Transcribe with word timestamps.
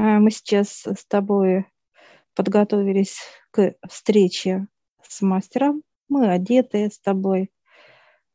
А, 0.00 0.20
мы 0.20 0.30
сейчас 0.30 0.86
с 0.86 1.04
тобой 1.06 1.66
подготовились 2.36 3.18
к 3.50 3.74
встрече 3.88 4.68
с 5.02 5.22
мастером. 5.22 5.82
Мы 6.08 6.30
одеты 6.30 6.88
с 6.88 7.00
тобой. 7.00 7.50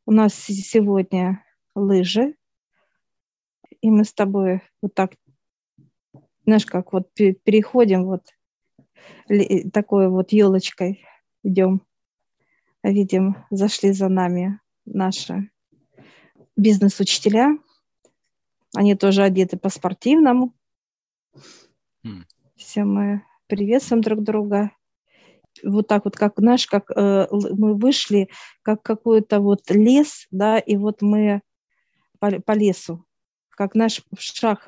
У 0.06 0.12
нас 0.12 0.34
сегодня 0.34 1.42
лыжи. 1.74 2.36
И 3.80 3.90
мы 3.90 4.04
с 4.04 4.12
тобой 4.14 4.62
вот 4.82 4.94
так, 4.94 5.14
знаешь, 6.46 6.66
как 6.66 6.92
вот 6.92 7.14
переходим 7.14 8.08
вот 8.08 8.26
такой 9.72 10.10
вот 10.10 10.34
елочкой 10.34 11.06
идем. 11.44 11.82
Видим, 12.84 13.38
зашли 13.52 13.94
за 13.94 14.10
нами 14.10 14.60
наши 14.84 15.50
бизнес-учителя. 16.58 17.58
Они 18.76 18.96
тоже 18.96 19.24
одеты 19.24 19.56
по-спортивному. 19.56 20.54
Mm. 22.06 22.24
Все 22.56 22.84
мы 22.84 23.24
приветствуем 23.48 24.02
друг 24.02 24.24
друга. 24.24 24.72
Вот 25.64 25.88
так 25.88 26.06
вот, 26.06 26.16
как, 26.16 26.34
знаешь, 26.38 26.66
как 26.66 26.90
э, 26.92 27.28
мы 27.32 27.76
вышли, 27.76 28.30
как 28.64 28.82
какой-то 28.82 29.40
вот 29.40 29.70
лес, 29.70 30.28
да, 30.32 30.58
и 30.58 30.76
вот 30.78 31.02
мы 31.02 31.42
по, 32.20 32.32
по 32.42 32.52
лесу, 32.54 33.06
как 33.50 33.76
наш 33.76 34.02
шаг 34.18 34.68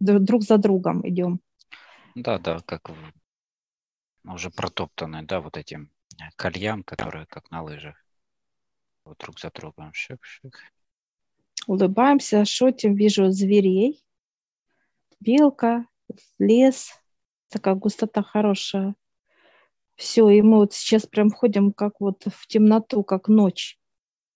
друг 0.00 0.42
за 0.42 0.58
другом 0.58 1.08
идем. 1.08 1.40
Да, 2.14 2.38
да, 2.38 2.58
как 2.66 2.90
уже 4.24 4.50
протоптанный, 4.50 5.22
да, 5.22 5.40
вот 5.40 5.56
этим 5.56 5.90
кольям, 6.36 6.82
которые 6.82 7.26
как 7.26 7.50
на 7.50 7.62
лыжах. 7.62 7.96
Вот 9.04 9.18
друг 9.18 9.38
за 9.38 9.50
другом. 9.50 9.92
Шик-шик 9.92 10.56
улыбаемся, 11.68 12.44
шутим, 12.44 12.94
вижу 12.94 13.30
зверей, 13.30 14.02
белка, 15.20 15.86
лес, 16.38 16.90
такая 17.50 17.74
густота 17.74 18.22
хорошая. 18.22 18.94
Все, 19.96 20.28
и 20.28 20.42
мы 20.42 20.58
вот 20.58 20.74
сейчас 20.74 21.06
прям 21.06 21.30
ходим 21.30 21.72
как 21.72 22.00
вот 22.00 22.22
в 22.26 22.46
темноту, 22.46 23.02
как 23.02 23.28
ночь. 23.28 23.78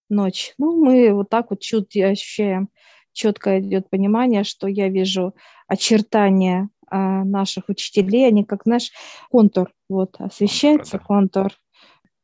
Ночь. 0.08 0.54
Ну, 0.58 0.84
мы 0.84 1.12
вот 1.14 1.30
так 1.30 1.50
вот 1.50 1.60
чуть 1.60 1.96
ощущаем, 1.96 2.68
четко 3.12 3.60
идет 3.60 3.88
понимание, 3.88 4.44
что 4.44 4.66
я 4.66 4.88
вижу 4.88 5.34
очертания 5.68 6.68
а, 6.88 7.24
наших 7.24 7.68
учителей, 7.68 8.26
они 8.26 8.44
как 8.44 8.66
наш 8.66 8.90
контур, 9.30 9.72
вот, 9.88 10.16
освещается 10.18 10.98
контур. 10.98 11.52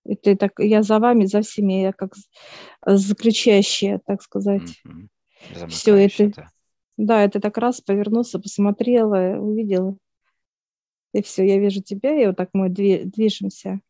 Это 0.05 0.37
так, 0.37 0.53
я 0.59 0.83
за 0.83 0.99
вами, 0.99 1.27
за 1.27 1.43
всеми, 1.43 1.83
я 1.83 1.93
как 1.93 2.15
заключающая, 2.85 4.01
так 4.05 4.23
сказать. 4.23 4.83
Mm-hmm. 4.87 5.69
Все 5.69 5.95
это. 5.95 6.29
Да, 6.29 6.49
это 6.99 7.41
так 7.41 7.57
раз 7.59 7.81
повернулся, 7.81 8.39
посмотрела, 8.39 9.39
увидела. 9.39 9.97
И 11.13 11.23
все, 11.23 11.47
я 11.47 11.59
вижу 11.59 11.83
тебя, 11.83 12.21
и 12.21 12.27
вот 12.27 12.37
так 12.37 12.51
мы 12.53 12.69
движемся. 12.69 13.81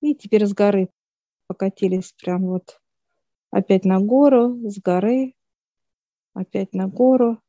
И 0.00 0.14
теперь 0.14 0.46
с 0.46 0.54
горы 0.54 0.88
покатились 1.46 2.12
прям 2.12 2.46
вот 2.46 2.80
опять 3.50 3.84
на 3.84 4.00
гору, 4.00 4.56
с 4.68 4.78
горы, 4.80 5.34
опять 6.34 6.72
на 6.72 6.86
гору, 6.86 7.42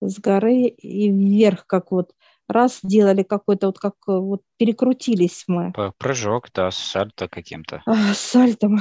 с 0.00 0.18
горы 0.18 0.64
и 0.64 1.10
вверх, 1.10 1.66
как 1.66 1.92
вот 1.92 2.14
раз 2.48 2.80
делали 2.82 3.22
какой-то 3.22 3.66
вот 3.66 3.78
как 3.78 3.94
вот 4.06 4.42
перекрутились 4.56 5.44
мы. 5.46 5.72
Прыжок, 5.98 6.50
да, 6.52 6.70
с 6.70 6.78
сальто 6.78 7.28
каким-то. 7.28 7.82
А, 7.86 8.14
с 8.14 8.18
сальтом. 8.18 8.78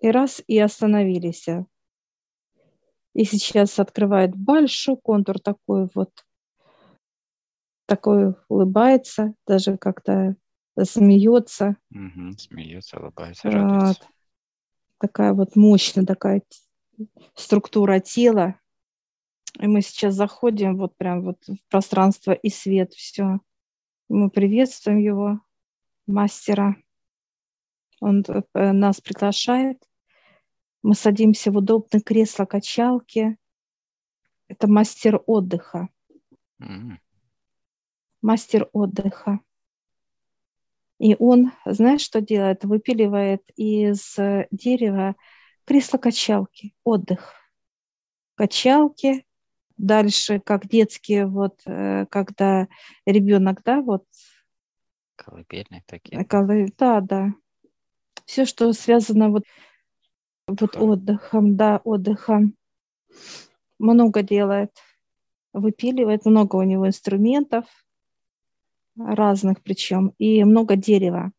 И 0.00 0.10
раз, 0.10 0.42
и 0.46 0.58
остановились. 0.58 1.46
И 3.18 3.24
сейчас 3.24 3.80
открывает 3.80 4.36
большой 4.36 4.96
контур 4.96 5.40
такой 5.40 5.88
вот, 5.92 6.24
такой 7.86 8.36
улыбается, 8.48 9.34
даже 9.44 9.76
как-то 9.76 10.36
смеется. 10.84 11.76
Угу, 11.90 12.38
смеется, 12.38 13.00
улыбается, 13.00 13.50
радуется. 13.50 14.06
Такая 15.00 15.32
вот 15.32 15.56
мощная 15.56 16.06
такая 16.06 16.42
структура 17.34 17.98
тела. 17.98 18.60
И 19.58 19.66
мы 19.66 19.82
сейчас 19.82 20.14
заходим 20.14 20.76
вот 20.76 20.96
прям 20.96 21.22
вот 21.22 21.42
в 21.48 21.58
пространство 21.68 22.30
и 22.30 22.50
свет, 22.50 22.92
все. 22.92 23.40
Мы 24.08 24.30
приветствуем 24.30 24.98
его, 24.98 25.40
мастера. 26.06 26.76
Он 27.98 28.24
э, 28.28 28.70
нас 28.70 29.00
приглашает. 29.00 29.87
Мы 30.82 30.94
садимся 30.94 31.50
в 31.50 31.56
удобное 31.56 32.00
кресло-качалки. 32.00 33.36
Это 34.48 34.68
мастер 34.68 35.22
отдыха. 35.26 35.88
Mm-hmm. 36.60 36.96
Мастер 38.22 38.68
отдыха. 38.72 39.40
И 40.98 41.14
он, 41.18 41.52
знаешь, 41.64 42.00
что 42.00 42.20
делает? 42.20 42.64
Выпиливает 42.64 43.42
из 43.56 44.16
дерева 44.50 45.14
кресло-качалки, 45.64 46.74
отдых. 46.82 47.34
Качалки, 48.34 49.26
дальше, 49.76 50.40
как 50.40 50.66
детские, 50.66 51.26
вот, 51.26 51.60
э, 51.66 52.06
когда 52.06 52.68
ребенок, 53.04 53.62
да, 53.64 53.80
вот. 53.80 54.04
Колыбельные 55.16 55.82
такие. 55.86 56.24
Колы... 56.24 56.72
Да, 56.78 57.00
да. 57.00 57.34
Все, 58.24 58.44
что 58.44 58.72
связано 58.72 59.30
вот, 59.30 59.44
вот 60.48 60.76
отдыхом, 60.76 61.56
да, 61.56 61.80
отдыхом. 61.84 62.54
Много 63.78 64.22
делает, 64.22 64.72
выпиливает, 65.52 66.24
много 66.24 66.56
у 66.56 66.62
него 66.62 66.88
инструментов, 66.88 67.66
разных 68.96 69.62
причем, 69.62 70.14
и 70.18 70.42
много 70.44 70.76
дерева. 70.76 71.32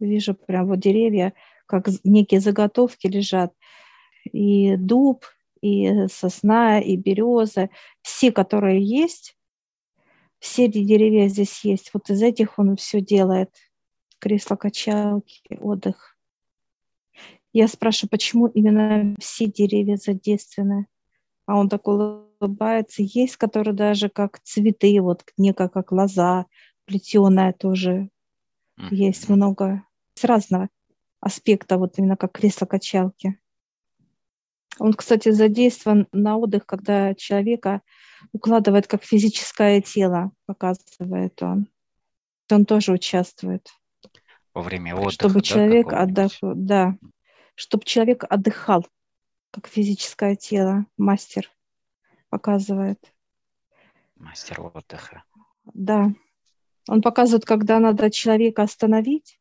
Вижу 0.00 0.34
прям 0.34 0.68
вот 0.68 0.78
деревья, 0.78 1.34
как 1.66 1.88
некие 2.04 2.40
заготовки 2.40 3.06
лежат. 3.06 3.52
И 4.32 4.76
дуб, 4.76 5.24
и 5.60 6.08
сосна, 6.08 6.80
и 6.80 6.96
береза, 6.96 7.70
все, 8.02 8.32
которые 8.32 8.82
есть, 8.82 9.36
все 10.38 10.68
деревья 10.68 11.28
здесь 11.28 11.64
есть. 11.64 11.90
Вот 11.92 12.10
из 12.10 12.22
этих 12.22 12.58
он 12.58 12.76
все 12.76 13.00
делает. 13.00 13.50
Кресло-качалки, 14.18 15.58
отдых. 15.60 16.15
Я 17.58 17.68
спрашиваю, 17.68 18.10
почему 18.10 18.48
именно 18.48 19.16
все 19.18 19.46
деревья 19.46 19.96
задействованы? 19.96 20.88
А 21.46 21.58
он 21.58 21.70
так 21.70 21.88
улыбается. 21.88 23.02
Есть, 23.02 23.38
которые 23.38 23.72
даже 23.72 24.10
как 24.10 24.40
цветы, 24.40 25.00
вот 25.00 25.24
некая 25.38 25.70
как 25.70 25.90
лоза, 25.90 26.44
плетеная 26.84 27.54
тоже. 27.54 28.10
Есть 28.90 29.30
много 29.30 29.82
с 30.12 30.24
разного 30.24 30.68
аспекта, 31.20 31.78
вот 31.78 31.98
именно 31.98 32.18
как 32.18 32.32
кресло-качалки. 32.32 33.40
Он, 34.78 34.92
кстати, 34.92 35.30
задействован 35.30 36.08
на 36.12 36.36
отдых, 36.36 36.66
когда 36.66 37.14
человека 37.14 37.80
укладывает 38.34 38.86
как 38.86 39.02
физическое 39.02 39.80
тело, 39.80 40.30
показывает 40.44 41.42
он. 41.42 41.68
Он 42.50 42.66
тоже 42.66 42.92
участвует. 42.92 43.70
Во 44.52 44.60
время 44.60 44.94
отдыха, 44.94 45.10
Чтобы 45.10 45.34
да, 45.36 45.40
человек 45.40 45.92
отдохнул, 45.94 46.52
да. 46.54 46.98
Чтобы 47.56 47.84
человек 47.84 48.22
отдыхал, 48.28 48.86
как 49.50 49.66
физическое 49.66 50.36
тело, 50.36 50.86
мастер 50.98 51.50
показывает. 52.28 53.00
Мастер 54.14 54.60
отдыха. 54.60 55.24
Да. 55.64 56.12
Он 56.88 57.00
показывает, 57.00 57.46
когда 57.46 57.80
надо 57.80 58.10
человека 58.10 58.62
остановить, 58.62 59.40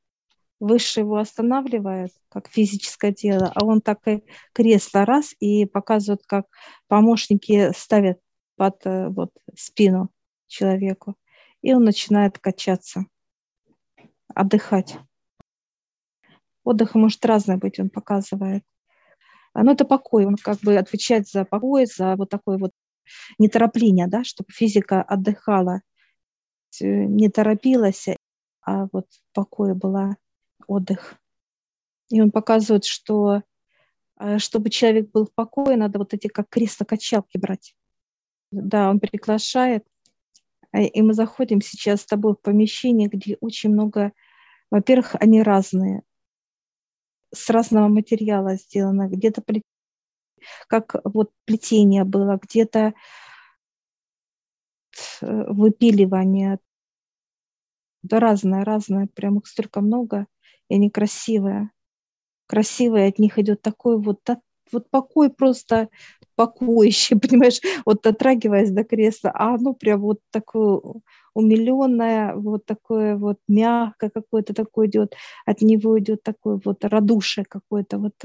выше 0.61 1.01
его 1.01 1.17
останавливает, 1.17 2.11
как 2.29 2.47
физическое 2.47 3.11
тело, 3.13 3.51
а 3.53 3.65
он 3.65 3.81
так 3.81 4.07
и 4.07 4.23
кресло 4.53 5.05
раз 5.05 5.35
и 5.39 5.65
показывает, 5.65 6.25
как 6.25 6.47
помощники 6.87 7.71
ставят 7.77 8.19
под 8.55 8.85
э, 8.85 9.09
вот, 9.09 9.31
спину 9.55 10.09
человеку. 10.47 11.15
И 11.61 11.73
он 11.73 11.83
начинает 11.83 12.39
качаться, 12.39 13.05
отдыхать. 14.33 14.97
Отдых 16.65 16.95
может 16.95 17.25
разный 17.25 17.57
быть, 17.57 17.79
он 17.79 17.89
показывает. 17.89 18.63
Но 19.53 19.63
ну, 19.63 19.71
это 19.71 19.85
покой, 19.85 20.25
он 20.25 20.35
как 20.35 20.59
бы 20.59 20.75
отвечает 20.75 21.29
за 21.29 21.45
покой, 21.45 21.85
за 21.85 22.17
вот 22.17 22.29
такое 22.29 22.57
вот 22.57 22.71
неторопление, 23.39 24.07
да, 24.07 24.25
чтобы 24.25 24.51
физика 24.51 25.01
отдыхала, 25.01 25.81
не 26.81 27.29
торопилась, 27.29 28.07
а 28.61 28.87
вот 28.91 29.05
в 29.09 29.33
покое 29.33 29.75
была 29.75 30.17
отдых. 30.67 31.15
И 32.09 32.19
он 32.19 32.31
показывает, 32.31 32.83
что 32.83 33.43
э, 34.19 34.37
чтобы 34.39 34.69
человек 34.69 35.11
был 35.11 35.25
в 35.25 35.33
покое, 35.33 35.77
надо 35.77 35.99
вот 35.99 36.13
эти 36.13 36.27
как 36.27 36.49
кресло-качалки 36.49 37.37
брать. 37.37 37.75
Да, 38.51 38.89
он 38.89 38.99
приглашает. 38.99 39.85
А, 40.71 40.81
и 40.81 41.01
мы 41.01 41.13
заходим 41.13 41.61
сейчас 41.61 42.01
с 42.01 42.05
тобой 42.05 42.33
в 42.33 42.41
помещение, 42.41 43.07
где 43.07 43.37
очень 43.39 43.69
много, 43.69 44.11
во-первых, 44.69 45.15
они 45.19 45.41
разные, 45.41 46.03
с 47.35 47.49
разного 47.49 47.87
материала 47.87 48.55
сделано, 48.55 49.07
где-то 49.07 49.41
как 50.67 50.95
вот 51.03 51.31
плетение 51.45 52.03
было, 52.03 52.39
где-то 52.41 52.93
э, 55.21 55.43
выпиливание. 55.51 56.59
Да 58.03 58.19
разное, 58.19 58.63
разное, 58.63 59.07
прям 59.07 59.39
их 59.39 59.47
столько 59.47 59.81
много, 59.81 60.27
и 60.69 60.75
они 60.75 60.89
красивые. 60.89 61.71
Красивые, 62.47 63.09
от 63.09 63.19
них 63.19 63.39
идет 63.39 63.61
такой 63.61 63.99
вот, 63.99 64.19
вот 64.71 64.89
покой 64.89 65.29
просто 65.29 65.89
покоище, 66.35 67.15
понимаешь, 67.19 67.59
вот 67.85 68.01
дотрагиваясь 68.03 68.71
до 68.71 68.83
кресла, 68.83 69.31
а 69.33 69.55
оно 69.55 69.73
прям 69.73 70.01
вот 70.01 70.19
такое 70.31 70.81
умиленное, 71.33 72.35
вот 72.35 72.65
такое 72.65 73.17
вот 73.17 73.39
мягкое 73.47 74.09
какое-то 74.09 74.53
такое 74.53 74.87
идет, 74.87 75.15
от 75.45 75.61
него 75.61 75.99
идет 75.99 76.23
такое 76.23 76.59
вот 76.63 76.83
радушие 76.85 77.45
какое-то, 77.45 77.97
вот, 77.97 78.15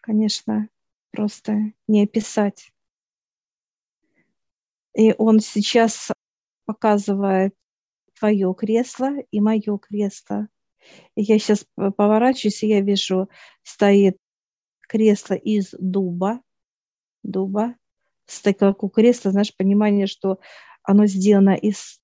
конечно, 0.00 0.68
просто 1.10 1.72
не 1.88 2.04
описать. 2.04 2.72
И 4.94 5.14
он 5.16 5.40
сейчас 5.40 6.10
показывает 6.66 7.54
твое 8.18 8.54
кресло 8.56 9.18
и 9.30 9.40
мое 9.40 9.78
кресло. 9.78 10.48
И 11.16 11.22
я 11.22 11.38
сейчас 11.38 11.66
поворачиваюсь, 11.74 12.62
и 12.62 12.68
я 12.68 12.80
вижу, 12.80 13.28
стоит 13.62 14.16
кресло 14.92 15.32
из 15.32 15.74
дуба, 15.78 16.42
дуба, 17.22 17.76
как 18.58 18.82
у 18.84 18.90
кресла, 18.90 19.30
знаешь, 19.30 19.56
понимание, 19.56 20.06
что 20.06 20.38
оно 20.82 21.06
сделано 21.06 21.54
из 21.54 21.98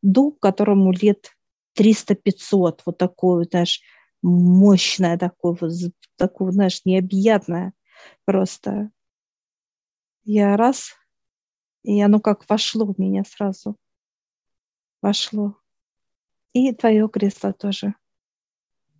дуб, 0.00 0.38
которому 0.38 0.92
лет 0.92 1.32
300-500, 1.76 2.82
вот 2.86 2.98
такое, 2.98 3.46
знаешь, 3.50 3.80
мощное 4.22 5.18
такое, 5.18 5.56
вот, 5.60 5.72
такое, 6.16 6.52
знаешь, 6.52 6.82
необъятное 6.84 7.72
просто. 8.24 8.92
Я 10.22 10.56
раз, 10.56 10.92
и 11.82 12.00
оно 12.00 12.20
как 12.20 12.48
вошло 12.48 12.86
в 12.86 12.96
меня 12.96 13.24
сразу. 13.24 13.76
Вошло. 15.02 15.56
И 16.52 16.72
твое 16.72 17.08
кресло 17.08 17.52
тоже. 17.52 17.94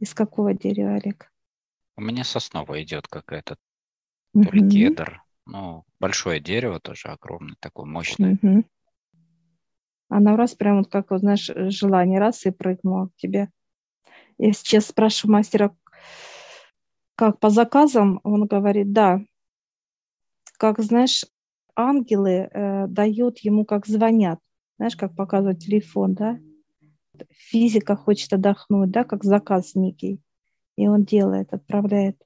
Из 0.01 0.13
какого 0.15 0.53
дерева, 0.53 0.95
Олег? 0.97 1.31
У 1.97 2.01
меня 2.01 2.25
сосновая 2.25 2.83
идет 2.83 3.09
какая-то, 3.09 3.57
то 4.33 4.51
ли 4.51 4.69
кедр, 4.69 5.23
ну, 5.47 5.85
большое 6.01 6.41
дерево 6.41 6.81
тоже 6.81 7.09
огромное, 7.09 7.57
такое 7.61 7.87
мощное. 7.87 8.39
Угу. 8.43 8.65
Она 10.09 10.37
раз 10.37 10.55
прям 10.55 10.79
вот 10.79 10.91
как, 10.91 11.11
вот, 11.11 11.21
знаешь, 11.21 11.51
желание 11.55 12.19
раз 12.19 12.47
и 12.47 12.51
прыгнула 12.51 13.09
к 13.09 13.17
тебе. 13.17 13.51
Я 14.39 14.53
сейчас 14.53 14.87
спрашиваю 14.87 15.35
мастера, 15.35 15.77
как 17.15 17.39
по 17.39 17.51
заказам, 17.51 18.21
он 18.25 18.47
говорит, 18.47 18.93
да. 18.93 19.21
Как, 20.57 20.81
знаешь, 20.81 21.25
ангелы 21.77 22.49
э, 22.51 22.87
дают 22.89 23.39
ему, 23.41 23.65
как 23.65 23.87
звонят. 23.87 24.41
Знаешь, 24.77 24.97
как 24.97 25.15
показывает 25.15 25.61
телефон, 25.61 26.15
да? 26.15 26.39
Физика 27.31 27.97
хочет 27.97 28.33
отдохнуть, 28.33 28.91
да, 28.91 29.05
как 29.05 29.25
заказ 29.25 29.75
некий. 29.75 30.21
И 30.77 30.89
он 30.89 31.05
делает, 31.05 31.53
отправляет. 31.53 32.17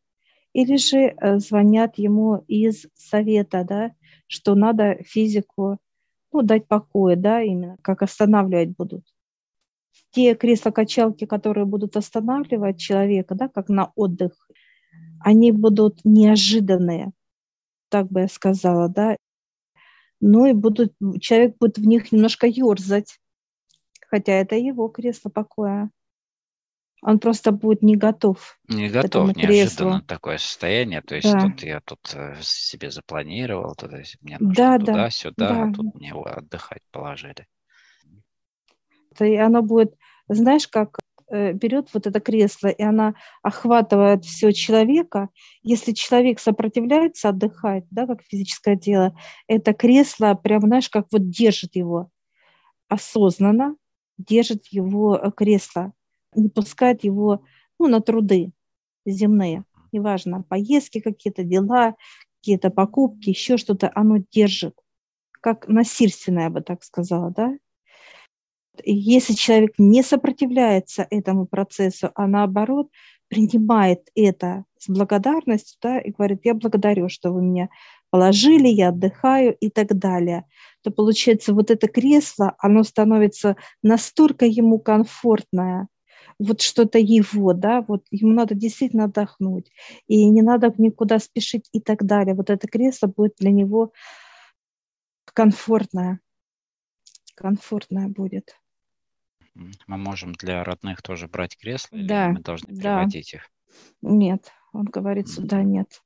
Или 0.53 0.77
же 0.77 0.99
э, 0.99 1.39
звонят 1.39 1.99
ему 1.99 2.45
из 2.49 2.87
совета, 2.95 3.65
да, 3.65 3.93
что 4.27 4.55
надо 4.55 4.97
физику 5.05 5.79
ну, 6.33 6.43
дать 6.43 6.67
покоя, 6.67 7.17
да, 7.17 7.43
именно, 7.43 7.79
как 7.83 8.03
останавливать 8.03 8.77
будут. 8.77 9.05
Те 10.11 10.35
кресла-качалки, 10.35 11.27
которые 11.27 11.65
будут 11.65 11.97
останавливать 11.97 12.79
человека, 12.79 13.35
да, 13.35 13.49
как 13.49 13.69
на 13.69 13.93
отдых, 13.95 14.33
они 15.21 15.53
будут 15.53 16.00
неожиданные, 16.05 17.12
так 17.89 18.09
бы 18.09 18.21
я 18.21 18.29
сказала, 18.29 18.89
да, 18.89 19.17
ну 20.21 20.47
и 20.47 20.53
будут, 20.53 20.95
человек 21.21 21.56
будет 21.59 21.79
в 21.79 21.87
них 21.87 22.12
немножко 22.12 22.47
ерзать, 22.47 23.19
хотя 24.06 24.33
это 24.33 24.56
его 24.56 24.89
кресло 24.89 25.31
покоя 25.31 25.91
он 27.03 27.19
просто 27.19 27.53
будет 27.53 27.83
не 27.83 27.97
готов. 27.97 28.59
Не 28.69 28.89
готов, 28.89 29.37
неожиданно 29.37 30.03
такое 30.03 30.39
состояние. 30.39 31.00
То 31.03 31.15
есть 31.15 31.33
да. 31.33 31.41
тут 31.41 31.62
я 31.62 31.81
тут 31.81 32.00
э, 32.15 32.37
себе 32.41 32.91
запланировал, 32.91 33.75
туда, 33.75 33.99
мне 34.21 34.37
нужно 34.39 34.55
да, 34.55 34.79
туда-сюда, 34.79 35.49
да, 35.49 35.62
а 35.65 35.73
тут 35.73 35.95
мне 35.95 36.12
отдыхать 36.12 36.83
положили. 36.91 37.47
И 39.21 39.37
оно 39.37 39.62
будет, 39.62 39.95
знаешь, 40.29 40.67
как 40.69 40.99
э, 41.31 41.53
берет 41.53 41.89
вот 41.93 42.06
это 42.06 42.21
кресло, 42.21 42.69
и 42.69 42.83
она 42.83 43.15
охватывает 43.43 44.25
все 44.25 44.53
человека. 44.53 45.29
Если 45.62 45.93
человек 45.93 46.41
сопротивляется 46.41 47.29
отдыхать, 47.29 47.85
да, 47.91 48.06
как 48.06 48.23
физическое 48.23 48.77
тело, 48.77 49.17
это 49.47 49.73
кресло 49.73 50.35
прям, 50.35 50.62
знаешь, 50.62 50.89
как 50.89 51.06
вот 51.12 51.31
держит 51.31 51.77
его 51.77 52.11
осознанно, 52.89 53.77
держит 54.17 54.67
его 54.67 55.17
э, 55.17 55.31
кресло 55.31 55.93
не 56.34 56.48
пускать 56.48 57.04
его 57.04 57.42
ну, 57.78 57.88
на 57.88 58.00
труды 58.00 58.52
земные. 59.06 59.64
Неважно, 59.92 60.42
поездки 60.42 61.00
какие-то, 61.00 61.44
дела, 61.44 61.94
какие-то 62.40 62.70
покупки, 62.70 63.30
еще 63.30 63.56
что-то, 63.56 63.90
оно 63.94 64.19
держит. 64.32 64.75
Как 65.40 65.69
насильственное, 65.69 66.44
я 66.44 66.50
бы 66.50 66.60
так 66.60 66.84
сказала, 66.84 67.30
да? 67.30 67.56
И 68.84 68.94
если 68.94 69.32
человек 69.32 69.72
не 69.78 70.02
сопротивляется 70.02 71.06
этому 71.10 71.46
процессу, 71.46 72.10
а 72.14 72.26
наоборот 72.26 72.90
принимает 73.28 74.08
это 74.14 74.64
с 74.78 74.88
благодарностью, 74.88 75.78
да, 75.82 75.98
и 75.98 76.10
говорит, 76.10 76.40
я 76.44 76.54
благодарю, 76.54 77.08
что 77.08 77.32
вы 77.32 77.42
меня 77.42 77.69
положили, 78.10 78.69
я 78.69 78.88
отдыхаю 78.88 79.54
и 79.58 79.69
так 79.69 79.98
далее, 79.98 80.44
то 80.82 80.90
получается 80.90 81.52
вот 81.52 81.70
это 81.70 81.88
кресло, 81.88 82.54
оно 82.58 82.84
становится 82.84 83.56
настолько 83.82 84.46
ему 84.46 84.78
комфортное, 84.78 85.88
вот 86.38 86.60
что-то 86.60 86.98
его, 86.98 87.52
да, 87.52 87.82
вот 87.82 88.06
ему 88.10 88.32
надо 88.32 88.54
действительно 88.54 89.04
отдохнуть, 89.04 89.70
и 90.06 90.25
не 90.28 90.42
надо 90.42 90.72
никуда 90.78 91.19
спешить 91.19 91.69
и 91.72 91.80
так 91.80 92.04
далее. 92.04 92.34
Вот 92.34 92.50
это 92.50 92.69
кресло 92.69 93.06
будет 93.06 93.34
для 93.38 93.50
него 93.50 93.92
комфортное, 95.25 96.20
комфортное 97.34 98.08
будет. 98.08 98.56
Мы 99.54 99.96
можем 99.96 100.32
для 100.34 100.62
родных 100.62 101.02
тоже 101.02 101.26
брать 101.26 101.56
кресло, 101.56 101.98
да, 102.00 102.26
или 102.26 102.32
мы 102.34 102.40
должны 102.40 102.72
да. 102.75 102.98
приводить 102.98 103.34
их? 103.34 103.50
Нет, 104.02 104.52
он 104.72 104.84
говорит, 104.84 105.28
сюда 105.28 105.62
нет. 105.62 106.02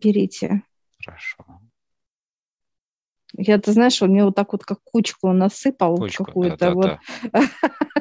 Берите. 0.00 0.62
Хорошо. 1.04 1.44
Я, 3.36 3.58
ты 3.58 3.72
знаешь, 3.72 4.00
он 4.00 4.10
мне 4.10 4.24
вот 4.24 4.34
так 4.34 4.52
вот 4.52 4.64
как 4.64 4.78
кучку 4.84 5.32
насыпал 5.32 5.96
кучку, 5.96 6.24
какую-то 6.24 6.56
да, 6.56 6.70
вот 6.72 6.98
да. 7.32 7.42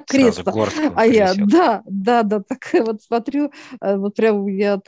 кресло. 0.08 0.68
А 0.96 1.06
я, 1.06 1.34
да, 1.36 1.82
да, 1.86 2.24
да, 2.24 2.40
такая 2.42 2.84
вот 2.84 3.02
смотрю, 3.02 3.52
э, 3.82 3.98
вот 3.98 4.16
прям 4.16 4.46
я 4.48 4.80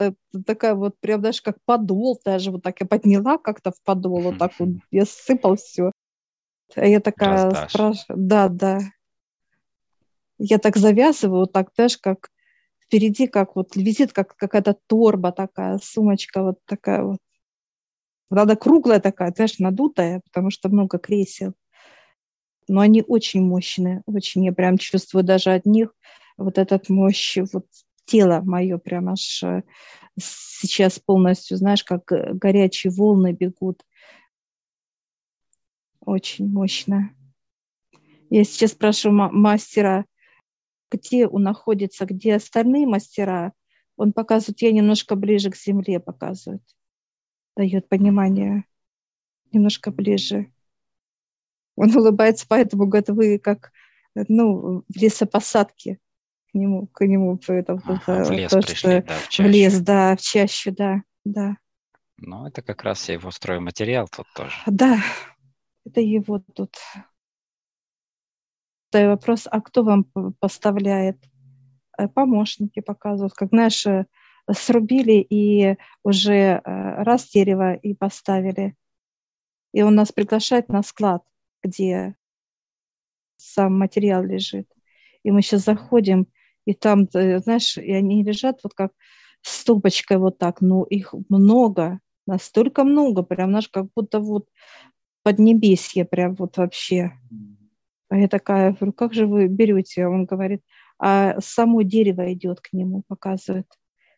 такая 0.46 0.76
вот 0.76 1.00
прям 1.00 1.22
даже 1.22 1.42
как 1.42 1.58
подол 1.66 2.20
даже 2.24 2.52
вот 2.52 2.64
так 2.64 2.80
я 2.80 2.86
подняла 2.86 3.38
как-то 3.38 3.72
в 3.72 3.82
подол, 3.84 4.22
вот 4.22 4.38
так 4.38 4.52
вот 4.60 4.70
я 4.92 5.06
сыпал 5.06 5.56
все. 5.56 5.92
А 6.76 6.86
я 6.86 7.00
такая 7.00 7.52
спрашиваю, 7.70 7.96
да, 8.10 8.50
да. 8.50 8.80
Я 10.38 10.60
так 10.60 10.76
завязываю, 10.76 11.42
вот 11.42 11.54
так, 11.54 11.70
знаешь, 11.76 11.98
как 11.98 12.30
впереди, 12.84 13.28
как 13.28 13.56
вот 13.56 13.76
висит 13.76 14.14
как 14.14 14.36
какая-то 14.36 14.78
торба 14.88 15.32
такая, 15.32 15.80
сумочка 15.82 16.44
вот 16.44 16.60
такая 16.66 17.04
вот. 17.04 17.20
Правда, 18.30 18.56
круглая 18.56 19.00
такая, 19.00 19.32
знаешь, 19.36 19.60
надутая, 19.60 20.22
потому 20.26 20.50
что 20.50 20.70
много 20.70 20.98
кресел. 20.98 21.54
Но 22.68 22.82
они 22.82 23.04
очень 23.08 23.44
мощные, 23.44 24.02
очень. 24.08 24.46
Я 24.46 24.52
прям 24.52 24.78
чувствую 24.78 25.24
даже 25.24 25.54
от 25.54 25.66
них 25.66 25.94
вот 26.38 26.58
этот 26.58 26.90
мощь, 26.90 27.38
вот 27.54 27.68
тело 28.06 28.42
мое 28.44 28.78
прям 28.78 29.10
аж 29.10 29.44
э, 29.44 29.64
сейчас 30.18 31.00
полностью, 31.00 31.58
знаешь, 31.58 31.84
как 31.84 32.06
горячие 32.06 32.92
волны 32.92 33.34
бегут. 33.34 33.84
Очень 36.02 36.50
мощно. 36.50 37.12
Я 38.32 38.44
сейчас 38.44 38.72
спрашиваю 38.72 39.32
мастера, 39.32 40.06
где 40.92 41.28
он 41.28 41.44
находится, 41.44 42.06
где 42.06 42.36
остальные 42.36 42.88
мастера. 42.88 43.54
Он 43.98 44.14
показывает, 44.14 44.62
я 44.62 44.72
немножко 44.72 45.16
ближе 45.16 45.52
к 45.52 45.56
земле 45.56 46.00
показывает 46.00 46.64
дает 47.56 47.88
понимание 47.90 48.66
немножко 49.52 49.92
ближе. 49.92 50.52
Он 51.76 51.96
улыбается, 51.96 52.46
поэтому 52.48 52.86
говорит, 52.86 53.10
вы 53.10 53.40
как 53.40 53.72
ну, 54.28 54.84
в 54.88 54.96
лесопосадке 54.96 56.00
к 56.52 56.54
нему, 56.54 56.88
к 56.88 57.06
нему 57.06 57.38
это, 57.48 57.82
ага, 57.84 58.24
в 58.24 58.32
лес 58.32 58.52
то, 58.52 58.62
пришли, 58.62 59.02
да, 59.02 59.14
в, 59.14 59.40
в 59.40 59.42
лес, 59.42 59.80
да, 59.82 60.16
в 60.16 60.22
чащу, 60.22 60.72
да, 60.72 61.04
да. 61.26 61.58
Ну, 62.18 62.48
это 62.48 62.62
как 62.62 62.84
раз 62.84 63.10
его 63.10 63.30
стройматериал 63.30 64.08
тут 64.08 64.26
тоже. 64.34 64.56
Да, 64.68 65.00
это 65.86 66.00
его 66.00 66.40
тут. 66.40 66.76
Да, 68.92 69.10
вопрос, 69.10 69.48
а 69.52 69.60
кто 69.60 69.84
вам 69.84 70.06
поставляет? 70.40 71.22
Э, 71.98 72.08
помощники 72.08 72.80
показывают, 72.80 73.34
как, 73.34 73.50
знаешь, 73.50 73.86
срубили 74.52 75.26
и 75.30 75.78
уже 76.04 76.34
э, 76.34 76.62
раз 77.04 77.30
дерево 77.30 77.74
и 77.74 77.94
поставили. 77.94 78.76
И 79.74 79.82
он 79.82 79.96
нас 79.96 80.12
приглашает 80.12 80.70
на 80.70 80.84
склад, 80.84 81.24
где 81.64 82.16
сам 83.38 83.78
материал 83.78 84.24
лежит. 84.24 84.68
И 85.24 85.32
мы 85.32 85.42
сейчас 85.42 85.66
заходим, 85.66 86.28
и 86.66 86.74
там, 86.74 87.08
знаешь, 87.12 87.78
и 87.78 87.92
они 87.92 88.24
лежат 88.24 88.60
вот 88.64 88.74
как 88.74 88.92
стопочкой 89.42 90.18
вот 90.18 90.38
так, 90.38 90.62
ну 90.62 90.84
их 90.84 91.14
много, 91.30 92.00
настолько 92.26 92.84
много, 92.84 93.24
прям, 93.24 93.50
знаешь, 93.50 93.70
как 93.70 93.88
будто 93.96 94.20
вот 94.20 94.48
поднебесье 95.24 96.06
прям 96.06 96.36
вот 96.36 96.58
вообще. 96.58 97.12
А 98.10 98.18
я 98.18 98.28
такая, 98.28 98.74
говорю, 98.74 98.94
как 98.94 99.14
же 99.14 99.26
вы 99.26 99.48
берете? 99.48 100.08
Он 100.08 100.26
говорит, 100.26 100.62
а 101.00 101.40
само 101.42 101.82
дерево 101.82 102.32
идет 102.34 102.62
к 102.62 102.74
нему, 102.74 103.04
показывает. 103.08 103.68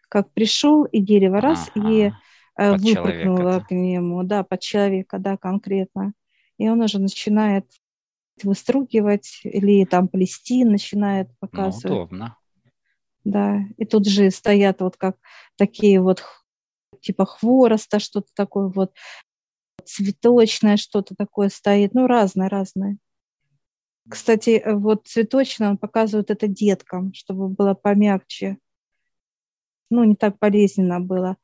Как 0.09 0.31
пришел, 0.31 0.85
и 0.85 0.99
дерево 0.99 1.41
раз, 1.41 1.69
ага, 1.75 1.89
и 1.89 2.11
э, 2.57 2.77
выпрыгнуло 2.77 3.63
к 3.67 3.71
нему, 3.71 4.23
да, 4.23 4.43
под 4.43 4.61
человека, 4.61 5.19
да, 5.19 5.37
конкретно. 5.37 6.13
И 6.57 6.69
он 6.69 6.81
уже 6.81 6.99
начинает 6.99 7.65
выстругивать 8.43 9.41
или 9.43 9.85
там 9.85 10.07
плести 10.07 10.63
начинает 10.63 11.27
ну, 11.27 11.35
показывать. 11.39 11.85
Ну, 11.85 11.95
удобно. 11.95 12.37
Да, 13.23 13.59
и 13.77 13.85
тут 13.85 14.07
же 14.07 14.31
стоят 14.31 14.81
вот 14.81 14.95
как 14.95 15.17
такие 15.57 16.01
вот 16.01 16.23
типа 17.01 17.25
хвороста, 17.25 17.99
что-то 17.99 18.29
такое 18.33 18.67
вот 18.67 18.93
цветочное, 19.83 20.77
что-то 20.77 21.15
такое 21.15 21.49
стоит, 21.49 21.93
ну 21.93 22.07
разное, 22.07 22.49
разное. 22.49 22.97
Кстати, 24.09 24.51
э, 24.51 24.73
вот 24.73 25.07
цветочное 25.07 25.71
он 25.71 25.77
показывает 25.77 26.31
это 26.31 26.47
деткам, 26.47 27.13
чтобы 27.13 27.49
было 27.49 27.73
помягче, 27.73 28.57
ну 29.89 30.03
не 30.03 30.15
так 30.15 30.37
болезненно 30.39 30.99
было. 30.99 31.37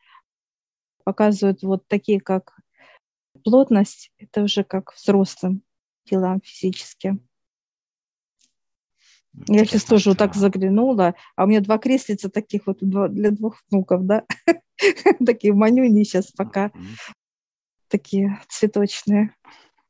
Показывают 1.04 1.64
вот 1.64 1.88
такие, 1.88 2.20
как 2.20 2.58
плотность, 3.44 4.12
это 4.18 4.42
уже 4.44 4.64
как 4.64 4.94
взрослым 4.94 5.64
делам 6.06 6.42
физически. 6.44 7.18
Я 9.48 9.66
сейчас 9.66 9.84
тоже 9.84 10.10
вот 10.10 10.20
так 10.20 10.36
заглянула, 10.36 11.16
а 11.36 11.44
у 11.44 11.48
меня 11.48 11.60
два 11.60 11.80
креслица 11.80 12.30
таких 12.30 12.68
вот 12.68 12.80
для 12.82 13.32
двух 13.32 13.64
внуков, 13.70 14.06
да, 14.06 14.26
такие 15.26 15.54
манюни 15.54 16.04
сейчас 16.04 16.32
пока, 16.32 16.72
такие 17.88 18.40
цветочные. 18.48 19.36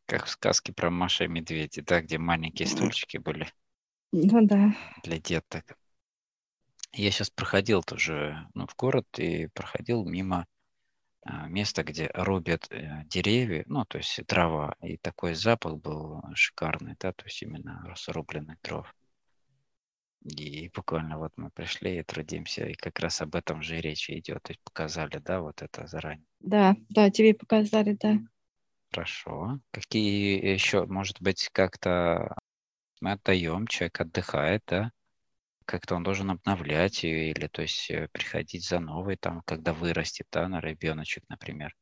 Как 0.05 0.25
в 0.25 0.29
сказке 0.29 0.71
про 0.71 0.89
Маша 0.89 1.25
и 1.25 1.27
Медведя, 1.27 1.83
да, 1.83 2.01
где 2.01 2.17
маленькие 2.17 2.67
стульчики 2.67 3.17
были. 3.17 3.47
Ну 4.13 4.45
да. 4.45 4.75
Для 5.03 5.19
деток. 5.19 5.77
Я 6.93 7.09
сейчас 7.11 7.31
проходил 7.31 7.81
тоже 7.81 8.47
ну, 8.53 8.67
в 8.67 8.75
город 8.75 9.07
и 9.17 9.47
проходил 9.47 10.05
мимо 10.05 10.45
а, 11.25 11.47
места, 11.47 11.83
где 11.83 12.11
рубят 12.13 12.67
э, 12.69 13.03
деревья, 13.05 13.63
ну, 13.67 13.83
то 13.85 13.97
есть 13.97 14.19
трава, 14.27 14.75
и 14.81 14.97
такой 14.97 15.33
запах 15.33 15.77
был 15.77 16.21
шикарный, 16.35 16.95
да, 16.99 17.11
то 17.13 17.25
есть 17.25 17.41
именно 17.41 17.91
срубленных 17.95 18.61
дров. 18.61 18.93
И 20.23 20.69
буквально 20.73 21.17
вот 21.17 21.31
мы 21.35 21.49
пришли 21.49 21.97
и 21.97 22.03
трудимся, 22.03 22.65
и 22.65 22.75
как 22.75 22.99
раз 22.99 23.21
об 23.21 23.35
этом 23.35 23.61
же 23.61 23.81
речь 23.81 24.09
идет. 24.09 24.43
То 24.43 24.51
есть 24.51 24.61
показали, 24.63 25.17
да, 25.17 25.41
вот 25.41 25.61
это 25.61 25.87
заранее. 25.87 26.25
Да, 26.39 26.75
да, 26.89 27.09
тебе 27.09 27.33
показали, 27.33 27.97
да. 27.99 28.19
Хорошо. 28.91 29.59
Какие 29.71 30.53
еще, 30.53 30.85
может 30.85 31.21
быть, 31.21 31.49
как-то 31.51 32.35
мы 33.01 33.13
отдаем, 33.13 33.67
человек 33.67 33.99
отдыхает, 33.99 34.63
да? 34.67 34.91
Как-то 35.65 35.95
он 35.95 36.03
должен 36.03 36.29
обновлять 36.31 37.03
ее 37.03 37.31
или, 37.31 37.47
то 37.47 37.61
есть, 37.61 37.89
э, 37.89 38.07
приходить 38.11 38.67
за 38.67 38.79
новой, 38.79 39.17
там, 39.17 39.41
когда 39.45 39.73
вырастет, 39.73 40.27
да, 40.31 40.47
на 40.47 40.59
ребеночек, 40.59 41.23
например. 41.29 41.75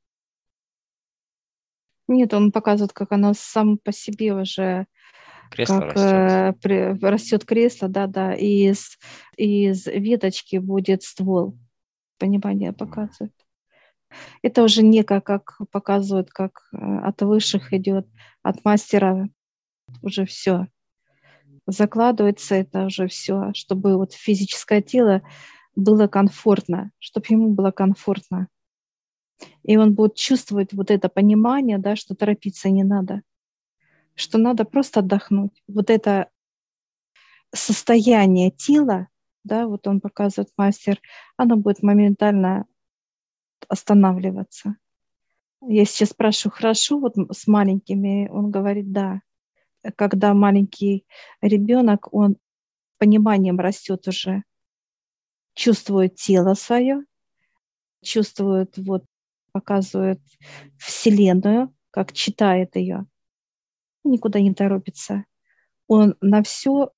Нет, 2.08 2.34
он 2.34 2.52
показывает, 2.52 2.94
как 2.94 3.12
оно 3.12 3.34
сам 3.34 3.78
по 3.78 3.92
себе 3.92 4.34
уже 4.34 4.88
Кресло 5.52 5.80
как 5.80 5.94
растет. 5.94 6.72
Э, 6.72 7.10
растет 7.10 7.46
кресло, 7.46 7.90
да, 7.90 8.08
да, 8.08 8.34
и 8.34 8.70
из, 8.70 8.98
из 9.36 9.86
веточки 9.86 10.58
будет 10.58 11.04
ствол. 11.04 11.58
Понимание 12.18 12.72
показывает. 12.72 13.34
Это 14.42 14.64
уже 14.64 14.82
не 14.84 15.04
как, 15.04 15.26
как 15.26 15.58
показывают, 15.72 16.32
как 16.32 16.70
э, 16.74 16.78
от 16.78 17.22
высших 17.22 17.74
идет, 17.74 18.08
от 18.44 18.64
мастера 18.64 19.30
уже 20.02 20.26
все. 20.26 20.68
Закладывается 21.72 22.56
это 22.56 22.86
уже 22.86 23.08
все, 23.08 23.52
чтобы 23.54 23.98
вот 23.98 24.14
физическое 24.14 24.82
тело 24.82 25.22
было 25.76 26.08
комфортно, 26.08 26.92
чтобы 27.00 27.28
ему 27.30 27.50
было 27.54 27.72
комфортно. 27.72 28.48
И 29.64 29.78
он 29.78 29.94
будет 29.94 30.16
чувствовать 30.16 30.74
вот 30.74 30.92
это 30.92 31.08
понимание, 31.10 31.78
да, 31.78 31.96
что 31.96 32.16
торопиться 32.16 32.70
не 32.70 32.84
надо 32.84 33.22
что 34.16 34.38
надо 34.38 34.66
просто 34.66 35.00
отдохнуть. 35.00 35.64
Вот 35.68 35.90
это 35.90 36.30
состояние 37.54 38.52
тела, 38.52 39.08
да, 39.44 39.68
вот 39.68 39.88
он 39.88 40.00
показывает 40.00 40.52
мастер, 40.58 41.00
оно 41.38 41.58
будет 41.58 41.82
моментально 41.84 42.66
останавливаться. 43.68 44.76
Я 45.62 45.86
сейчас 45.86 46.10
спрашиваю, 46.10 46.56
хорошо, 46.56 47.00
вот 47.00 47.16
с 47.32 47.48
маленькими, 47.48 48.30
он 48.32 48.52
говорит, 48.52 48.92
да. 48.92 49.22
Когда 49.96 50.34
маленький 50.34 51.06
ребенок, 51.42 52.14
он 52.14 52.38
пониманием 53.00 53.60
растет 53.60 54.08
уже, 54.08 54.44
чувствует 55.56 56.16
тело 56.16 56.54
свое, 56.54 57.04
чувствует, 58.04 58.78
вот, 58.78 59.04
показывает 59.52 60.20
Вселенную, 60.78 61.74
как 61.92 62.14
читает 62.14 62.76
ее 62.76 63.08
никуда 64.04 64.40
не 64.40 64.54
торопится. 64.54 65.26
Он 65.88 66.16
на 66.22 66.44
все 66.44 66.92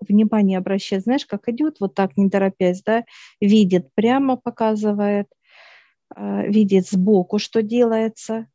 внимание 0.00 0.58
обращает, 0.58 1.04
знаешь, 1.04 1.26
как 1.26 1.48
идет, 1.48 1.78
вот 1.80 1.94
так, 1.94 2.16
не 2.16 2.30
торопясь, 2.30 2.82
да, 2.82 3.04
видит, 3.40 3.88
прямо 3.94 4.36
показывает, 4.36 5.26
а, 6.14 6.42
видит 6.46 6.88
сбоку, 6.88 7.38
что 7.38 7.62
делается, 7.62 8.48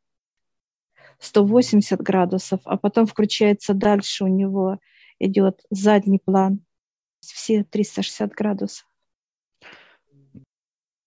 180 1.24 2.00
градусов, 2.00 2.60
а 2.64 2.76
потом 2.76 3.06
включается 3.06 3.74
дальше 3.74 4.24
у 4.24 4.28
него 4.28 4.78
идет 5.18 5.62
задний 5.70 6.18
план, 6.18 6.64
все 7.20 7.64
360 7.64 8.32
градусов 8.32 8.86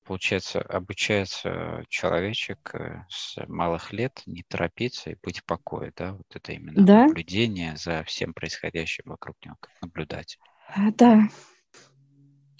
получается, 0.08 0.62
обучается 0.62 1.84
человечек 1.90 2.74
э, 2.74 3.06
с 3.10 3.38
малых 3.48 3.92
лет 3.92 4.22
не 4.26 4.44
торопиться 4.48 5.12
и 5.12 5.18
быть 5.22 5.40
в 5.40 5.46
покое, 5.46 5.92
да? 5.96 6.14
Вот 6.14 6.26
это 6.34 6.54
именно 6.54 6.84
да? 6.84 7.08
наблюдение 7.08 7.76
за 7.76 8.04
всем 8.06 8.34
происходящим 8.34 9.04
вокруг 9.08 9.36
него, 9.46 9.58
как 9.60 9.72
наблюдать. 9.82 10.40
А, 10.70 10.92
да. 10.92 11.28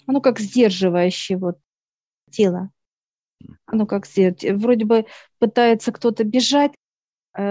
Оно 0.06 0.20
как 0.20 0.38
сдерживающее 0.38 1.38
вот 1.38 1.58
тело. 2.30 2.70
Оно 3.66 3.86
как 3.86 4.06
сдерживает. 4.06 4.60
Вроде 4.60 4.84
бы 4.84 5.06
пытается 5.38 5.90
кто-то 5.90 6.24
бежать, 6.24 6.72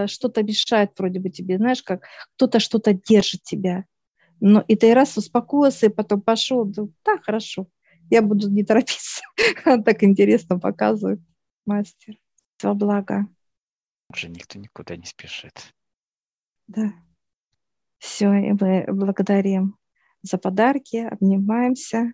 что-то 0.08 0.44
мешает 0.44 0.92
вроде 0.98 1.20
бы 1.20 1.30
тебе, 1.30 1.58
знаешь, 1.58 1.84
как 1.84 2.06
кто-то 2.36 2.60
что-то 2.60 2.94
держит 2.94 3.44
тебя. 3.44 3.86
Но 4.40 4.64
и 4.68 4.76
ты 4.76 4.94
раз 4.94 5.18
успокоился, 5.18 5.88
и 5.88 5.90
потом 5.90 6.22
пошел, 6.22 6.66
да, 6.66 7.18
хорошо 7.22 7.68
я 8.10 8.22
буду 8.22 8.50
не 8.50 8.64
торопиться. 8.64 9.22
так 9.64 10.04
интересно 10.04 10.60
показывает 10.60 11.20
мастер. 11.66 12.18
Во 12.62 12.74
благо. 12.74 13.28
Уже 14.10 14.30
никто 14.30 14.58
никуда 14.58 14.96
не 14.96 15.06
спешит. 15.06 15.74
Да. 16.68 16.94
Все, 18.00 18.32
и 18.34 18.52
мы 18.54 18.86
благодарим 18.88 19.78
за 20.22 20.38
подарки, 20.38 20.98
обнимаемся. 20.98 22.14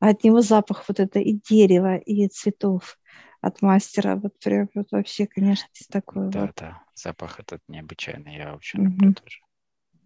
А 0.00 0.10
от 0.10 0.24
него 0.24 0.40
запах 0.42 0.84
вот 0.88 1.00
это 1.00 1.20
и 1.20 1.34
дерева, 1.34 1.96
и 1.96 2.28
цветов 2.28 2.98
от 3.46 3.62
мастера. 3.62 4.16
Вот 4.16 4.38
прям 4.38 4.68
вот 4.74 4.90
вообще, 4.90 5.26
конечно, 5.26 5.68
такой 5.90 6.30
да, 6.30 6.42
вот. 6.42 6.54
Да, 6.56 6.82
запах 6.94 7.40
этот 7.40 7.62
необычайный, 7.68 8.36
я 8.36 8.54
очень 8.54 8.80
угу. 8.80 8.88
люблю 8.90 9.14
тоже. 9.14 9.38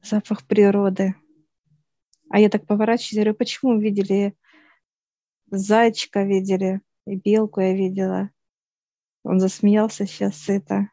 Запах 0.03 0.47
природы. 0.47 1.15
А 2.31 2.39
я 2.39 2.49
так 2.49 2.67
поворачиваюсь, 2.67 3.15
говорю, 3.15 3.35
почему 3.35 3.79
видели 3.79 4.37
зайчика 5.51 6.23
видели, 6.23 6.81
и 7.07 7.17
белку 7.17 7.61
я 7.61 7.75
видела. 7.75 8.31
Он 9.25 9.41
засмеялся 9.41 10.07
сейчас 10.07 10.49
это. 10.49 10.91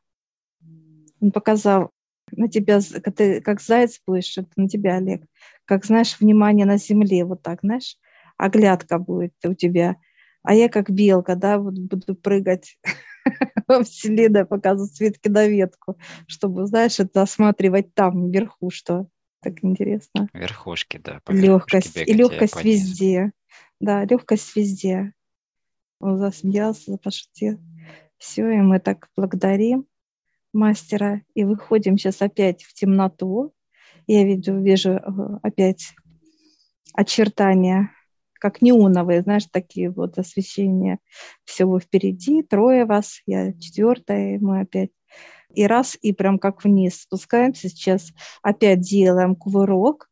Он 1.22 1.32
показал 1.32 1.92
на 2.32 2.50
тебя, 2.50 2.80
как 3.04 3.16
ты 3.16 3.42
как 3.42 3.62
заяц 3.62 4.02
будешь, 4.06 4.38
это 4.38 4.50
на 4.56 4.68
тебя, 4.68 4.98
Олег. 4.98 5.24
Как, 5.66 5.86
знаешь, 5.86 6.20
внимание 6.20 6.66
на 6.66 6.78
земле, 6.78 7.24
вот 7.24 7.42
так, 7.42 7.60
знаешь, 7.62 7.98
оглядка 8.38 9.00
будет 9.00 9.34
у 9.46 9.54
тебя. 9.54 9.96
А 10.48 10.54
я 10.54 10.70
как 10.70 10.90
белка, 10.90 11.36
да, 11.36 11.58
вот 11.58 11.78
буду 11.78 12.16
прыгать 12.16 12.80
во 13.68 13.84
вселенной, 13.84 14.46
показывать 14.46 14.96
с 14.96 15.00
ветки 15.02 15.28
на 15.28 15.46
ветку, 15.46 16.00
чтобы, 16.26 16.66
знаешь, 16.68 17.02
это 17.02 17.24
осматривать 17.24 17.94
там, 17.94 18.32
вверху, 18.32 18.70
что 18.70 19.10
так 19.42 19.62
интересно. 19.62 20.30
Верхушки, 20.34 21.02
да. 21.04 21.20
Легкость. 21.28 21.98
И 21.98 22.14
легкость 22.14 22.64
везде. 22.64 23.34
Да, 23.82 24.06
легкость 24.06 24.56
везде. 24.56 25.12
Он 26.00 26.18
засмеялся, 26.18 26.98
пошутил. 26.98 27.60
Все, 28.18 28.50
и 28.50 28.62
мы 28.62 28.80
так 28.80 29.10
благодарим 29.18 29.86
мастера 30.54 31.24
и 31.34 31.44
выходим 31.44 31.98
сейчас 31.98 32.22
опять 32.22 32.64
в 32.64 32.74
темноту. 32.74 33.54
Я 34.08 34.24
вижу, 34.24 34.58
вижу 34.62 34.92
э, 34.92 35.02
опять 35.44 35.94
очертания, 36.94 37.92
как 38.40 38.62
неоновые, 38.62 39.22
знаешь, 39.22 39.46
такие 39.52 39.90
вот 39.90 40.18
освещения 40.18 41.00
всего 41.44 41.80
впереди. 41.80 42.44
Трое 42.44 42.86
вас, 42.86 43.22
я 43.26 43.54
четвертая, 43.54 44.40
мы 44.40 44.62
опять. 44.62 44.92
И 45.54 45.66
раз, 45.66 45.98
и 46.02 46.14
прям 46.14 46.40
как 46.40 46.64
вниз 46.64 47.02
спускаемся. 47.02 47.70
Сейчас 47.70 48.12
опять 48.42 48.82
делаем 48.82 49.36
кувырок, 49.36 50.10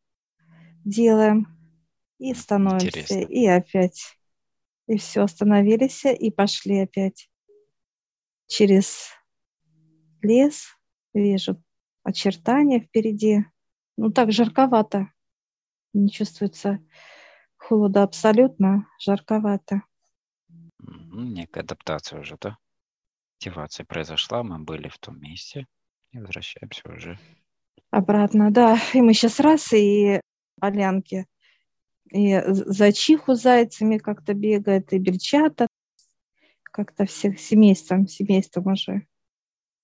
делаем 0.83 1.47
и 2.19 2.33
становимся. 2.33 2.87
Интересно. 2.87 3.19
И 3.19 3.45
опять. 3.45 4.17
И 4.87 4.97
все, 4.97 5.21
остановились 5.23 6.05
и 6.05 6.31
пошли 6.31 6.79
опять 6.79 7.29
через 8.47 9.09
лес. 10.21 10.65
Вижу 11.13 11.61
очертания 12.03 12.79
впереди. 12.79 13.45
Ну, 13.97 14.11
так 14.11 14.31
жарковато. 14.31 15.09
Не 15.93 16.09
чувствуется 16.09 16.79
холода 17.67 18.03
абсолютно, 18.03 18.87
жарковато. 18.99 19.81
Некая 20.79 21.61
адаптация 21.61 22.19
уже, 22.19 22.37
да? 22.39 22.57
Активация 23.37 23.85
произошла, 23.85 24.43
мы 24.43 24.59
были 24.59 24.87
в 24.87 24.97
том 24.97 25.19
месте 25.19 25.65
и 26.11 26.19
возвращаемся 26.19 26.81
уже. 26.85 27.19
Обратно, 27.89 28.51
да. 28.51 28.77
И 28.93 29.01
мы 29.01 29.13
сейчас 29.13 29.39
раз, 29.39 29.73
и 29.73 30.21
полянки, 30.59 31.25
и 32.11 32.41
зачиху 32.45 33.33
зайцами 33.33 33.97
как-то 33.97 34.33
бегает, 34.33 34.93
и 34.93 34.99
бельчата, 34.99 35.67
как-то 36.63 37.05
всех 37.05 37.39
семейством, 37.39 38.07
семейством 38.07 38.67
уже. 38.67 39.07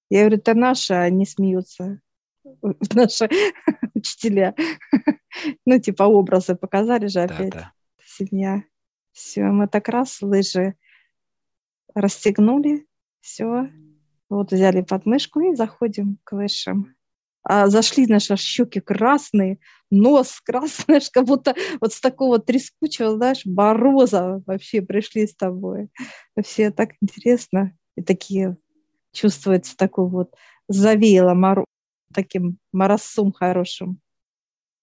Я 0.10 0.22
говорю, 0.22 0.38
это 0.38 0.54
наши, 0.54 0.94
а 0.94 1.04
они 1.04 1.26
смеются. 1.26 2.02
Наши 2.94 3.30
учителя. 4.02 4.56
Ну, 5.66 5.80
типа 5.80 6.04
образы 6.04 6.56
показали 6.56 7.08
же 7.08 7.22
опять. 7.22 7.52
Да, 7.52 7.60
да. 7.60 7.72
Семья. 8.06 8.64
Все, 9.14 9.44
мы 9.44 9.68
так 9.68 9.88
раз 9.88 10.22
лыжи 10.22 10.76
расстегнули, 11.96 12.86
все. 13.22 13.70
Вот 14.30 14.52
взяли 14.52 14.82
подмышку 14.82 15.40
и 15.40 15.56
заходим 15.56 16.20
к 16.24 16.34
высшим. 16.34 16.96
А 17.44 17.68
зашли 17.68 18.06
наши 18.08 18.36
щеки 18.36 18.80
красные, 18.82 19.60
нос 19.90 20.42
красный, 20.42 21.00
как 21.12 21.26
будто 21.26 21.56
вот 21.80 21.94
с 21.94 22.00
такого 22.00 22.40
трескучего, 22.40 23.16
знаешь, 23.16 23.46
бороза 23.46 24.44
вообще 24.46 24.82
пришли 24.82 25.26
с 25.28 25.36
тобой. 25.36 25.90
Вообще 26.36 26.72
так 26.72 26.92
интересно. 27.02 27.76
И 27.96 28.04
такие 28.04 28.58
чувствуется 29.12 29.76
такой 29.76 30.08
вот 30.08 30.36
завеяло 30.68 31.34
мор... 31.34 31.66
таким 32.14 32.58
моросом 32.72 33.32
хорошим. 33.32 34.00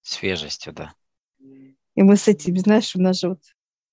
Свежестью, 0.03 0.73
да. 0.73 0.95
И 1.39 2.03
мы 2.03 2.17
с 2.17 2.29
этим, 2.29 2.57
знаешь, 2.57 2.95
у 2.95 3.01
нас 3.01 3.21
же 3.21 3.31
вот 3.31 3.43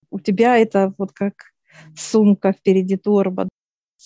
у 0.09 0.19
тебя 0.19 0.57
это 0.57 0.93
вот 0.97 1.11
как 1.11 1.51
сумка 1.95 2.53
впереди 2.53 2.97
торба. 2.97 3.49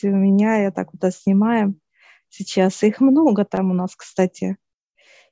У 0.02 0.08
меня 0.08 0.58
я 0.58 0.72
так 0.72 0.90
вот 0.94 1.14
снимаем 1.14 1.80
сейчас. 2.30 2.82
Их 2.84 3.02
много 3.02 3.46
там 3.46 3.72
у 3.72 3.74
нас, 3.74 3.96
кстати. 3.96 4.58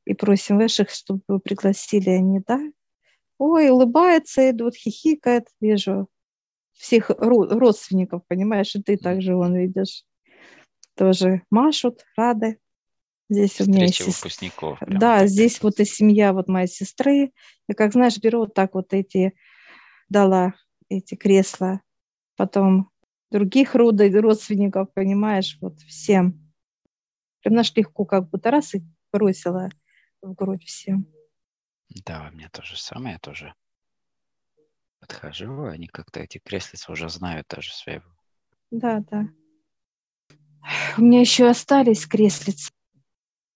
И 0.05 0.13
просим 0.13 0.57
ваших, 0.57 0.89
чтобы 0.89 1.21
вы 1.27 1.39
пригласили 1.39 2.09
они, 2.09 2.41
да? 2.45 2.59
Ой, 3.37 3.69
улыбается, 3.69 4.49
идут, 4.49 4.75
хихикает, 4.75 5.47
вижу 5.61 6.09
всех 6.73 7.09
родственников, 7.09 8.25
понимаешь, 8.27 8.75
и 8.75 8.81
ты 8.81 8.97
также 8.97 9.35
вон 9.35 9.55
видишь. 9.55 10.05
Тоже 10.95 11.43
машут, 11.49 12.03
рады. 12.15 12.59
Здесь 13.29 13.59
у 13.59 13.65
меня 13.65 13.85
есть 13.85 13.99
выпускников. 14.01 14.79
Да, 14.87 15.27
здесь 15.27 15.61
вот 15.61 15.79
и 15.79 15.85
семья 15.85 16.33
вот 16.33 16.47
моей 16.47 16.67
сестры. 16.67 17.33
Я, 17.67 17.75
как 17.75 17.91
знаешь, 17.91 18.17
беру 18.17 18.39
вот 18.39 18.53
так 18.53 18.73
вот 18.73 18.93
эти, 18.93 19.33
дала 20.07 20.53
эти 20.87 21.15
кресла, 21.15 21.81
потом 22.37 22.89
других 23.29 23.75
родственников, 23.75 24.93
понимаешь, 24.93 25.57
вот 25.61 25.79
всем. 25.81 26.53
Прям 27.41 27.55
наш 27.55 27.75
легко 27.75 28.05
как 28.05 28.29
будто 28.29 28.49
раз 28.51 28.75
и 28.75 28.83
бросила 29.11 29.69
в 30.21 30.33
грудь 30.33 30.63
всем. 30.63 31.07
Да, 32.05 32.29
у 32.31 32.35
меня 32.35 32.49
то 32.49 32.61
же 32.63 32.77
самое, 32.77 33.13
я 33.13 33.19
тоже 33.19 33.53
подхожу, 34.99 35.65
они 35.65 35.87
как-то 35.87 36.19
эти 36.19 36.39
креслицы 36.39 36.91
уже 36.91 37.09
знают 37.09 37.47
даже 37.49 37.71
своего. 37.71 38.05
Да, 38.71 39.03
да. 39.11 39.27
У 40.97 41.01
меня 41.01 41.21
еще 41.21 41.47
остались 41.47 42.05
креслицы. 42.05 42.71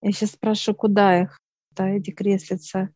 Я 0.02 0.12
сейчас 0.12 0.32
спрошу, 0.32 0.74
куда 0.74 1.22
их, 1.22 1.38
да, 1.70 1.88
эти 1.88 2.10
креслица. 2.10 2.90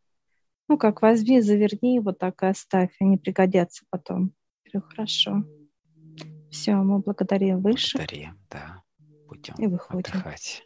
Ну, 0.68 0.76
как 0.76 1.02
возьми, 1.02 1.40
заверни, 1.40 2.00
вот 2.00 2.18
так 2.18 2.42
и 2.42 2.46
оставь, 2.46 2.94
они 3.00 3.16
пригодятся 3.16 3.84
потом. 3.90 4.32
Я 4.64 4.80
говорю, 4.80 4.88
хорошо. 4.90 5.44
Все, 6.50 6.74
мы 6.74 6.98
благодарим 6.98 7.60
выше. 7.62 7.96
Благодарим, 7.96 8.38
да. 8.50 8.82
Будем 9.28 9.54
и 9.58 9.66
выходим. 9.68 10.00
отдыхать. 10.00 10.64